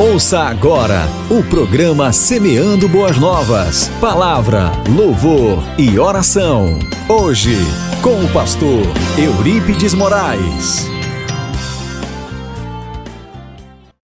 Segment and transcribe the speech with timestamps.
[0.00, 3.88] Ouça agora o programa Semeando Boas Novas.
[4.00, 6.78] Palavra, louvor e oração.
[7.08, 7.56] Hoje,
[8.00, 8.86] com o pastor
[9.18, 10.86] Eurípides Moraes.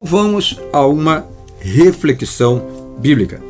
[0.03, 1.29] Vamos a uma
[1.61, 3.41] reflexão bíblica.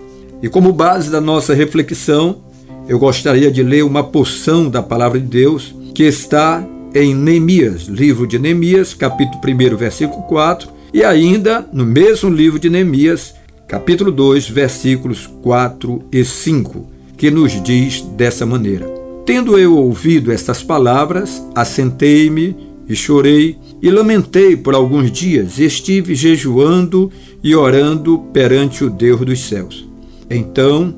[0.43, 2.45] E como base da nossa reflexão,
[2.87, 6.63] eu gostaria de ler uma porção da palavra de Deus que está
[6.95, 12.71] em Neemias, livro de Neemias, capítulo 1, versículo 4, e ainda no mesmo livro de
[12.71, 13.35] Neemias,
[13.67, 18.87] capítulo 2, versículos 4 e 5, que nos diz dessa maneira:
[19.27, 22.57] Tendo eu ouvido estas palavras, assentei-me
[22.89, 27.11] e chorei e lamentei por alguns dias, e estive jejuando
[27.43, 29.85] e orando perante o Deus dos céus.
[30.31, 30.95] Então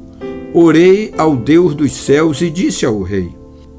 [0.53, 3.31] orei ao Deus dos céus e disse ao rei: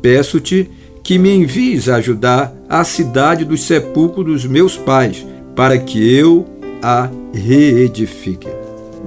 [0.02, 0.67] Peço-te
[1.03, 5.23] que me envies a ajudar a cidade dos sepulcros dos meus pais
[5.57, 6.45] para que eu
[6.84, 8.47] a reedifique.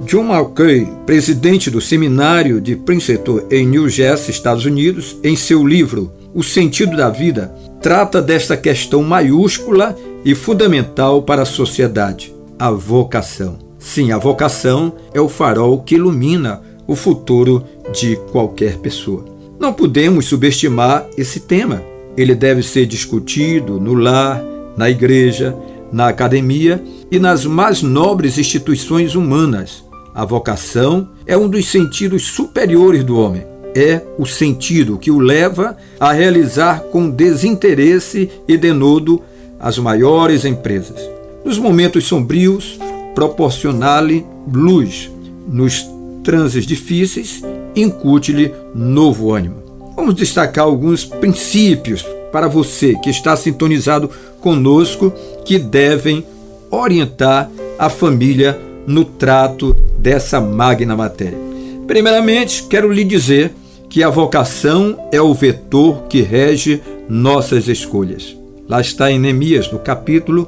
[0.05, 6.11] John Mackay, presidente do seminário de Princeton em New Jersey, Estados Unidos, em seu livro
[6.33, 13.57] O Sentido da Vida, trata desta questão maiúscula e fundamental para a sociedade, a vocação.
[13.79, 19.23] Sim, a vocação é o farol que ilumina o futuro de qualquer pessoa.
[19.57, 21.81] Não podemos subestimar esse tema.
[22.17, 24.43] Ele deve ser discutido no lar,
[24.75, 25.55] na igreja,
[25.91, 29.83] na academia e nas mais nobres instituições humanas.
[30.13, 33.43] A vocação é um dos sentidos superiores do homem.
[33.73, 39.21] É o sentido que o leva a realizar com desinteresse e denodo
[39.59, 40.99] as maiores empresas.
[41.45, 42.77] Nos momentos sombrios,
[43.15, 45.09] proporcionar-lhe luz.
[45.47, 45.85] Nos
[46.23, 47.41] transes difíceis,
[47.75, 49.61] incute-lhe novo ânimo.
[49.95, 55.13] Vamos destacar alguns princípios para você que está sintonizado conosco
[55.45, 56.25] que devem
[56.69, 61.37] orientar a família no trato dessa magna matéria.
[61.85, 63.53] Primeiramente, quero lhe dizer
[63.89, 68.37] que a vocação é o vetor que rege nossas escolhas.
[68.67, 70.47] Lá está em Neemias, no capítulo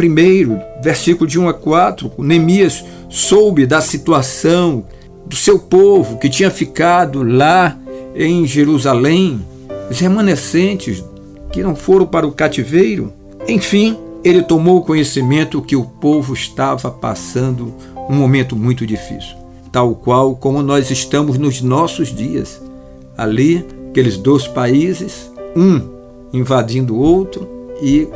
[0.00, 2.12] 1, versículo de 1 a 4.
[2.18, 4.84] Neemias soube da situação
[5.26, 7.76] do seu povo que tinha ficado lá
[8.14, 9.44] em Jerusalém,
[9.90, 11.02] os remanescentes
[11.54, 13.12] que não foram para o cativeiro.
[13.46, 17.72] Enfim, ele tomou conhecimento que o povo estava passando
[18.10, 19.36] um momento muito difícil,
[19.70, 22.60] tal qual como nós estamos nos nossos dias.
[23.16, 25.80] Ali, aqueles dois países, um
[26.32, 27.48] invadindo o outro
[27.80, 28.08] e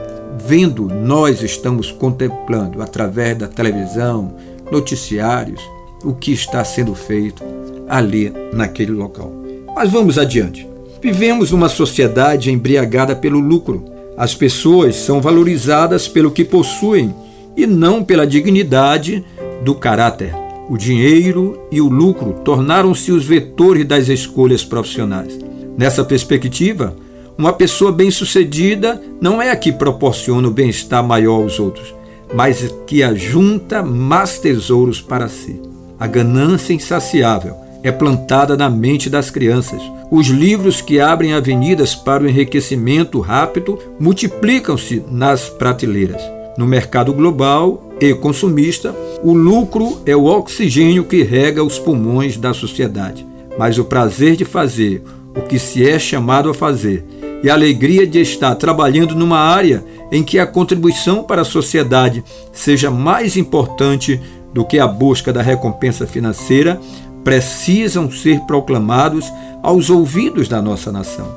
[0.45, 4.35] vendo, nós estamos contemplando através da televisão,
[4.69, 5.63] noticiários,
[6.03, 7.45] o que está sendo feito
[7.89, 9.33] ali naquele local.
[9.77, 10.69] Mas vamos adiante.
[11.01, 13.85] Vivemos uma sociedade embriagada pelo lucro.
[14.17, 17.15] As pessoas são valorizadas pelo que possuem
[17.57, 19.25] e não pela dignidade
[19.65, 20.35] do caráter.
[20.69, 25.39] O dinheiro e o lucro tornaram-se os vetores das escolhas profissionais.
[25.79, 26.97] Nessa perspectiva,
[27.39, 31.95] uma pessoa bem-sucedida não é a que proporciona o bem-estar maior aos outros,
[32.35, 35.63] mas que ajunta mais tesouros para si.
[35.99, 39.81] A ganância insaciável é plantada na mente das crianças.
[40.11, 46.23] Os livros que abrem avenidas para o enriquecimento rápido multiplicam-se nas prateleiras.
[46.57, 52.53] No mercado global e consumista, o lucro é o oxigênio que rega os pulmões da
[52.53, 53.27] sociedade.
[53.59, 55.03] Mas o prazer de fazer
[55.37, 57.05] o que se é chamado a fazer
[57.43, 62.25] e a alegria de estar trabalhando numa área em que a contribuição para a sociedade
[62.53, 64.21] seja mais importante
[64.53, 66.81] do que a busca da recompensa financeira
[67.25, 71.29] precisam ser proclamados aos ouvidos da nossa nação.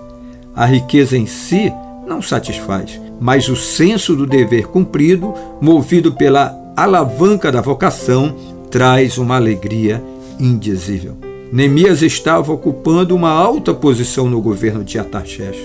[0.56, 1.72] A riqueza em si
[2.08, 8.36] não satisfaz, mas o senso do dever cumprido, movido pela alavanca da vocação,
[8.70, 10.04] traz uma alegria
[10.40, 11.16] indizível.
[11.52, 15.58] Neemias estava ocupando uma alta posição no governo de Atarxés.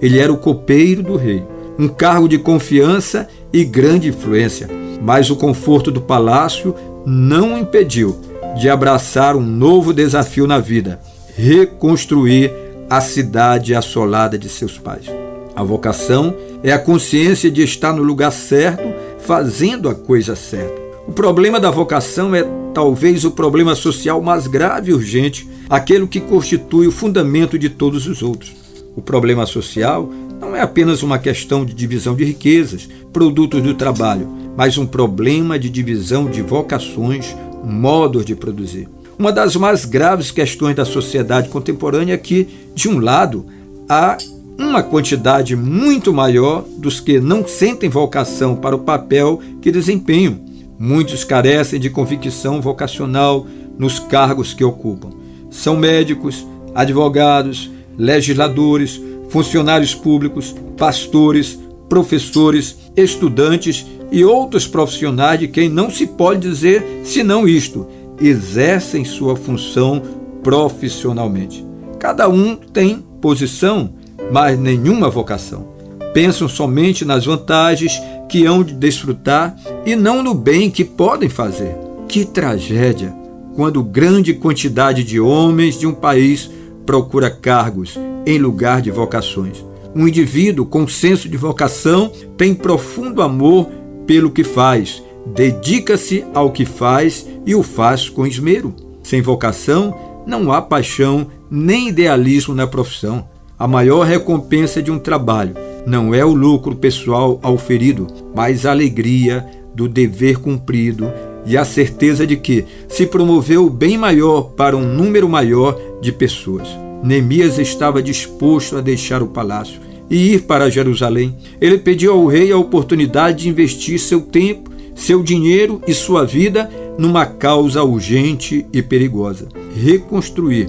[0.00, 1.42] Ele era o copeiro do rei,
[1.78, 4.68] um cargo de confiança e grande influência,
[5.02, 6.74] mas o conforto do palácio
[7.04, 8.27] não o impediu
[8.58, 11.00] de abraçar um novo desafio na vida:
[11.36, 12.52] reconstruir
[12.90, 15.06] a cidade assolada de seus pais.
[15.54, 18.82] A vocação é a consciência de estar no lugar certo,
[19.20, 20.88] fazendo a coisa certa.
[21.06, 22.44] O problema da vocação é
[22.74, 28.06] talvez o problema social mais grave e urgente, aquele que constitui o fundamento de todos
[28.06, 28.54] os outros.
[28.94, 30.10] O problema social
[30.40, 35.58] não é apenas uma questão de divisão de riquezas, produtos do trabalho, mas um problema
[35.58, 37.34] de divisão de vocações,
[37.64, 38.88] modos de produzir.
[39.18, 43.46] Uma das mais graves questões da sociedade contemporânea é que, de um lado,
[43.88, 44.16] há
[44.56, 50.40] uma quantidade muito maior dos que não sentem vocação para o papel que desempenham.
[50.78, 53.46] Muitos carecem de convicção vocacional
[53.78, 55.10] nos cargos que ocupam.
[55.50, 65.90] São médicos, advogados, legisladores, funcionários públicos, pastores, professores, estudantes e outros profissionais de quem não
[65.90, 67.86] se pode dizer senão isto:
[68.20, 70.02] exercem sua função
[70.42, 71.66] profissionalmente.
[71.98, 73.90] Cada um tem posição,
[74.30, 75.76] mas nenhuma vocação.
[76.14, 81.76] Pensam somente nas vantagens que hão de desfrutar e não no bem que podem fazer.
[82.08, 83.14] Que tragédia
[83.54, 86.50] quando grande quantidade de homens de um país
[86.86, 89.64] procura cargos em lugar de vocações.
[89.94, 93.68] Um indivíduo com senso de vocação tem profundo amor
[94.06, 98.74] pelo que faz, dedica-se ao que faz e o faz com esmero.
[99.02, 103.26] Sem vocação, não há paixão nem idealismo na profissão.
[103.58, 105.54] A maior recompensa de um trabalho
[105.86, 109.44] não é o lucro pessoal auferido, mas a alegria
[109.74, 111.10] do dever cumprido
[111.46, 116.12] e a certeza de que se promoveu o bem maior para um número maior de
[116.12, 116.68] pessoas.
[117.02, 119.80] Neemias estava disposto a deixar o palácio
[120.10, 121.36] e ir para Jerusalém.
[121.60, 126.70] Ele pediu ao rei a oportunidade de investir seu tempo, seu dinheiro e sua vida
[126.98, 130.68] numa causa urgente e perigosa: reconstruir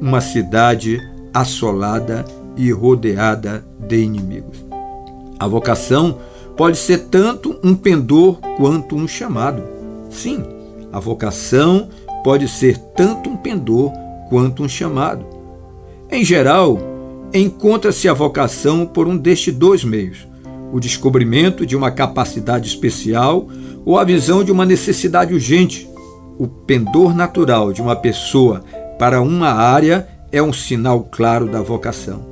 [0.00, 1.00] uma cidade
[1.32, 2.24] assolada
[2.56, 4.64] e rodeada de inimigos.
[5.38, 6.18] A vocação
[6.56, 9.62] pode ser tanto um pendor quanto um chamado.
[10.10, 10.44] Sim,
[10.92, 11.88] a vocação
[12.24, 13.92] pode ser tanto um pendor
[14.28, 15.39] quanto um chamado.
[16.12, 16.76] Em geral,
[17.32, 20.26] encontra-se a vocação por um destes dois meios:
[20.72, 23.46] o descobrimento de uma capacidade especial
[23.84, 25.88] ou a visão de uma necessidade urgente.
[26.36, 28.64] O pendor natural de uma pessoa
[28.98, 32.26] para uma área é um sinal claro da vocação.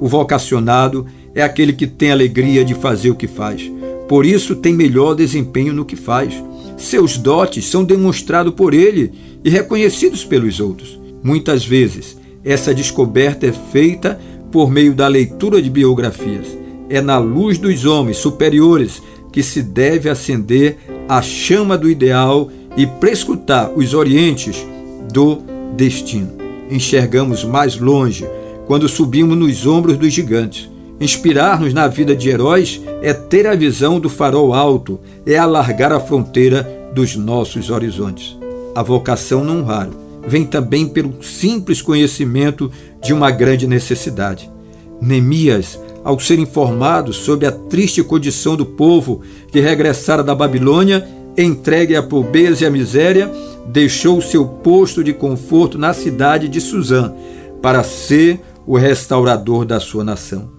[0.00, 3.68] O vocacionado é aquele que tem alegria de fazer o que faz,
[4.08, 6.34] por isso tem melhor desempenho no que faz.
[6.76, 9.12] Seus dotes são demonstrados por ele
[9.44, 10.98] e reconhecidos pelos outros.
[11.22, 14.20] Muitas vezes, essa descoberta é feita
[14.52, 16.46] por meio da leitura de biografias.
[16.90, 19.02] É na luz dos homens superiores
[19.32, 20.76] que se deve acender
[21.08, 24.64] a chama do ideal e prescrutar os orientes
[25.12, 25.38] do
[25.74, 26.32] destino.
[26.70, 28.26] Enxergamos mais longe
[28.66, 30.70] quando subimos nos ombros dos gigantes.
[31.00, 35.98] Inspirar-nos na vida de heróis é ter a visão do farol alto, é alargar a
[35.98, 36.62] fronteira
[36.94, 38.38] dos nossos horizontes.
[38.74, 42.70] A vocação não raro vem também pelo simples conhecimento
[43.02, 44.50] de uma grande necessidade.
[45.00, 51.06] Neemias, ao ser informado sobre a triste condição do povo que regressara da Babilônia,
[51.36, 53.30] entregue à pobreza e à miséria,
[53.66, 57.12] deixou seu posto de conforto na cidade de Suzã
[57.62, 60.52] para ser o restaurador da sua nação.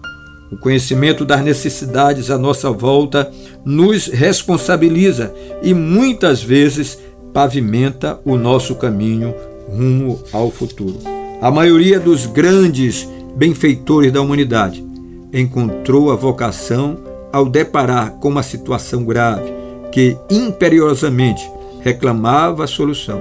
[0.50, 3.30] O conhecimento das necessidades à nossa volta
[3.64, 6.98] nos responsabiliza e muitas vezes
[7.32, 9.34] pavimenta o nosso caminho
[9.68, 10.98] rumo ao futuro.
[11.40, 14.84] A maioria dos grandes benfeitores da humanidade
[15.32, 16.98] encontrou a vocação
[17.32, 19.52] ao deparar com uma situação grave
[19.92, 21.48] que imperiosamente
[21.80, 23.20] reclamava a solução.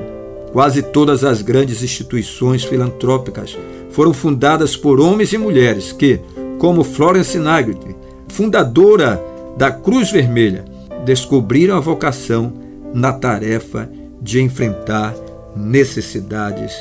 [0.54, 3.58] Quase todas as grandes instituições filantrópicas
[3.90, 6.20] foram fundadas por homens e mulheres que,
[6.58, 7.96] como Florence Nightingale,
[8.30, 9.22] fundadora
[9.58, 10.66] da Cruz Vermelha,
[11.04, 12.54] descobriram a vocação
[12.94, 13.90] na tarefa
[14.22, 15.14] de enfrentar
[15.56, 16.74] necessidades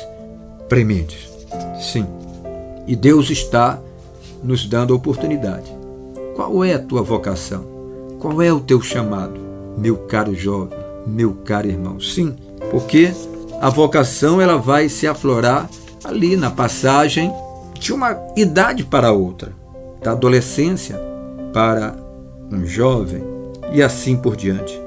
[0.67, 1.29] prementes.
[1.79, 2.05] Sim,
[2.87, 3.79] e Deus está
[4.43, 5.71] nos dando a oportunidade.
[6.35, 7.65] Qual é a tua vocação?
[8.19, 9.39] Qual é o teu chamado,
[9.77, 10.85] meu caro jovem?
[11.05, 11.99] meu caro irmão.
[11.99, 12.35] Sim,
[12.71, 13.11] porque
[13.61, 15.69] a vocação ela vai se aflorar
[16.03, 17.31] ali na passagem
[17.79, 19.51] de uma idade para outra,
[20.01, 20.99] da adolescência
[21.53, 21.95] para
[22.51, 23.23] um jovem
[23.71, 24.79] e assim por diante.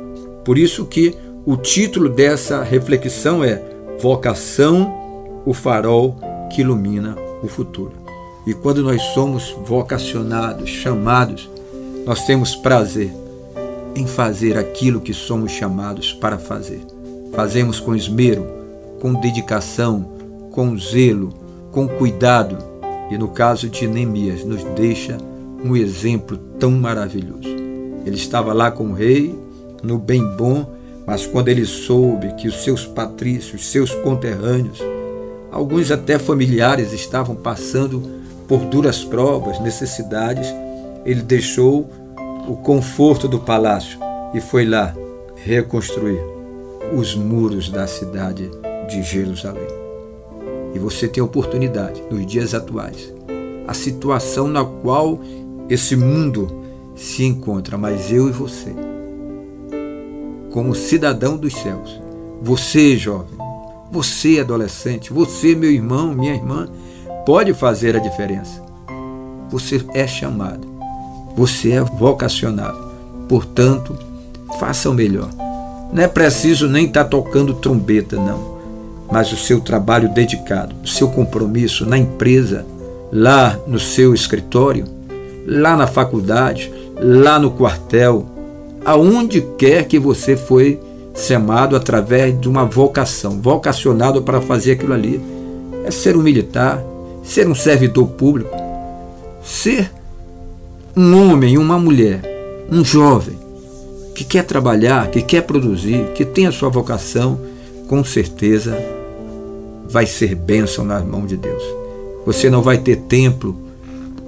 [0.44, 1.14] Por isso que
[1.44, 3.62] o título dessa reflexão é
[4.00, 6.16] Vocação, o farol
[6.50, 7.92] que ilumina o futuro.
[8.46, 11.50] E quando nós somos vocacionados, chamados,
[12.06, 13.12] nós temos prazer
[13.94, 16.80] em fazer aquilo que somos chamados para fazer.
[17.32, 18.46] Fazemos com esmero,
[19.00, 20.08] com dedicação,
[20.52, 21.32] com zelo,
[21.72, 22.56] com cuidado,
[23.10, 25.18] e no caso de Neemias, nos deixa
[25.64, 27.48] um exemplo tão maravilhoso.
[28.06, 29.38] Ele estava lá com o rei,
[29.82, 30.77] no bem bom,
[31.08, 34.78] mas quando ele soube que os seus patrícios, seus conterrâneos,
[35.50, 38.02] alguns até familiares estavam passando
[38.46, 40.46] por duras provas, necessidades,
[41.06, 41.88] ele deixou
[42.46, 43.98] o conforto do palácio
[44.34, 44.94] e foi lá
[45.34, 46.20] reconstruir
[46.94, 48.50] os muros da cidade
[48.86, 49.66] de Jerusalém.
[50.74, 53.14] E você tem oportunidade nos dias atuais.
[53.66, 55.18] A situação na qual
[55.70, 58.87] esse mundo se encontra, mas eu e você
[60.50, 62.00] como cidadão dos céus.
[62.42, 63.38] Você, jovem,
[63.90, 66.68] você, adolescente, você, meu irmão, minha irmã,
[67.24, 68.62] pode fazer a diferença.
[69.50, 70.66] Você é chamado,
[71.36, 72.88] você é vocacionado.
[73.28, 73.96] Portanto,
[74.58, 75.28] faça o melhor.
[75.92, 78.58] Não é preciso nem estar tá tocando trombeta, não.
[79.10, 82.66] Mas o seu trabalho dedicado, o seu compromisso na empresa,
[83.10, 84.84] lá no seu escritório,
[85.46, 88.26] lá na faculdade, lá no quartel,
[88.88, 90.80] aonde quer que você foi
[91.14, 95.20] chamado através de uma vocação, vocacionado para fazer aquilo ali.
[95.84, 96.82] É ser um militar,
[97.22, 98.56] ser um servidor público,
[99.44, 99.90] ser
[100.96, 102.22] um homem, uma mulher,
[102.72, 103.38] um jovem
[104.14, 107.38] que quer trabalhar, que quer produzir, que tem a sua vocação,
[107.88, 108.74] com certeza
[109.86, 111.62] vai ser bênção nas mãos de Deus.
[112.24, 113.54] Você não vai ter tempo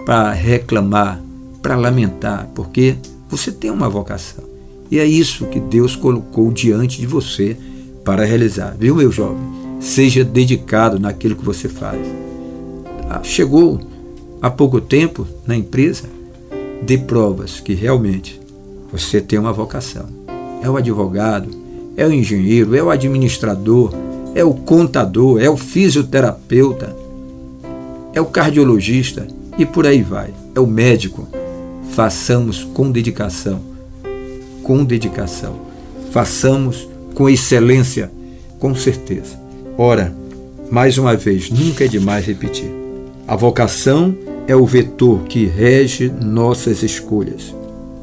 [0.05, 1.19] para reclamar,
[1.63, 2.97] para lamentar, porque
[3.31, 4.50] você tem uma vocação.
[4.91, 7.57] E é isso que Deus colocou diante de você
[8.05, 8.77] para realizar.
[8.79, 9.43] Viu, meu jovem?
[9.79, 12.01] Seja dedicado naquilo que você faz.
[13.09, 13.81] Ah, chegou
[14.43, 16.05] há pouco tempo na empresa,
[16.83, 18.41] dê provas que realmente
[18.91, 20.07] você tem uma vocação.
[20.63, 21.49] É o advogado,
[21.97, 23.93] é o engenheiro, é o administrador,
[24.35, 26.95] é o contador, é o fisioterapeuta,
[28.13, 30.33] é o cardiologista e por aí vai.
[30.55, 31.29] É o médico.
[31.93, 33.61] Façamos com dedicação,
[34.71, 35.57] com dedicação.
[36.13, 38.09] Façamos com excelência,
[38.61, 39.37] com certeza.
[39.77, 40.15] Ora,
[40.71, 42.71] mais uma vez, nunca é demais repetir.
[43.27, 47.53] A vocação é o vetor que rege nossas escolhas.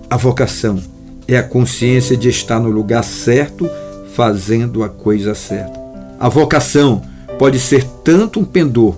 [0.09, 0.77] A vocação
[1.25, 3.69] é a consciência de estar no lugar certo,
[4.13, 5.79] fazendo a coisa certa.
[6.19, 7.01] A vocação
[7.39, 8.93] pode ser tanto um pendor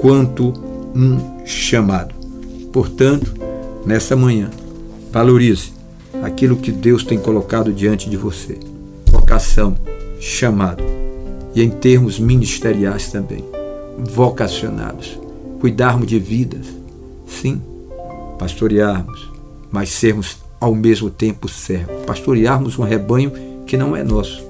[0.00, 0.52] quanto
[0.92, 2.12] um chamado.
[2.72, 3.32] Portanto,
[3.86, 4.50] nessa manhã,
[5.12, 5.81] valorize
[6.22, 8.58] aquilo que Deus tem colocado diante de você.
[9.06, 9.76] Vocação,
[10.20, 10.82] chamado.
[11.54, 13.44] E em termos ministeriais também,
[13.98, 15.18] vocacionados.
[15.60, 16.66] Cuidarmos de vidas,
[17.26, 17.60] sim,
[18.38, 19.30] pastorearmos,
[19.70, 22.04] mas sermos ao mesmo tempo servos.
[22.06, 23.32] Pastorearmos um rebanho
[23.66, 24.42] que não é nosso.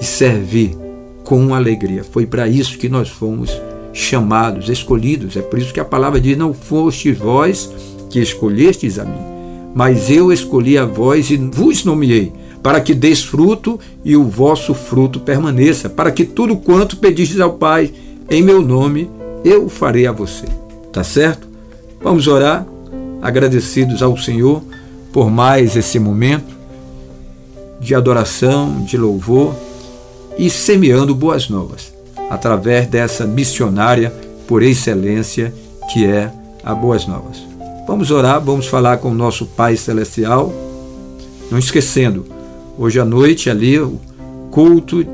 [0.00, 0.76] E servir
[1.24, 2.02] com alegria.
[2.02, 3.50] Foi para isso que nós fomos
[3.92, 5.36] chamados, escolhidos.
[5.36, 7.70] É por isso que a palavra diz: Não fostes vós
[8.08, 9.29] que escolhestes a mim,
[9.74, 14.74] mas eu escolhi a vós e vos nomeei, para que deis fruto e o vosso
[14.74, 17.90] fruto permaneça, para que tudo quanto pedistes ao Pai
[18.28, 19.10] em meu nome,
[19.44, 20.46] eu farei a você.
[20.92, 21.48] Tá certo?
[22.02, 22.66] Vamos orar,
[23.22, 24.62] agradecidos ao Senhor
[25.12, 26.58] por mais esse momento
[27.80, 29.54] de adoração, de louvor
[30.38, 31.92] e semeando boas novas
[32.30, 34.14] através dessa missionária
[34.46, 35.52] por excelência
[35.92, 36.30] que é
[36.62, 37.49] a Boas Novas.
[37.90, 40.52] Vamos orar, vamos falar com o nosso Pai Celestial.
[41.50, 42.24] Não esquecendo,
[42.78, 43.98] hoje à noite ali o
[44.52, 45.04] culto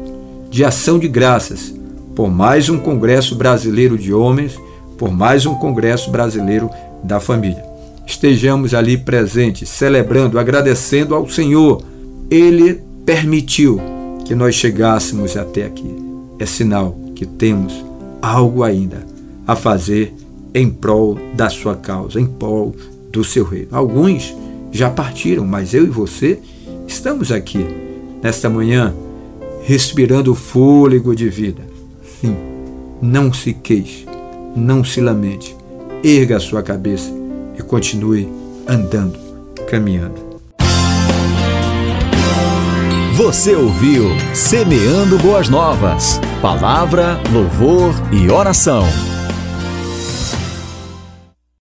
[0.50, 1.74] de ação de graças
[2.14, 4.60] por mais um Congresso Brasileiro de Homens,
[4.98, 6.68] por mais um Congresso Brasileiro
[7.02, 7.64] da Família.
[8.06, 11.82] Estejamos ali presentes, celebrando, agradecendo ao Senhor.
[12.30, 13.80] Ele permitiu
[14.26, 15.96] que nós chegássemos até aqui.
[16.38, 17.72] É sinal que temos
[18.20, 18.98] algo ainda
[19.46, 20.14] a fazer
[20.56, 22.74] em prol da sua causa, em prol
[23.12, 23.68] do seu reino.
[23.72, 24.34] Alguns
[24.72, 26.38] já partiram, mas eu e você
[26.88, 27.66] estamos aqui
[28.22, 28.94] nesta manhã
[29.64, 31.62] respirando o fôlego de vida.
[32.20, 32.34] Sim,
[33.02, 34.06] não se queixe,
[34.56, 35.54] não se lamente.
[36.02, 37.12] Erga a sua cabeça
[37.58, 38.26] e continue
[38.66, 39.18] andando,
[39.68, 40.24] caminhando.
[43.14, 46.18] Você ouviu Semeando Boas Novas.
[46.40, 48.84] Palavra, louvor e oração.